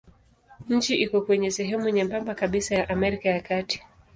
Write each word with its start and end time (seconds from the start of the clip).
Nchi 0.69 0.95
iko 1.01 1.21
kwenye 1.21 1.51
sehemu 1.51 1.89
nyembamba 1.89 2.35
kabisa 2.35 2.75
ya 2.75 2.89
Amerika 2.89 3.29
ya 3.29 3.41
Kati. 3.41 3.83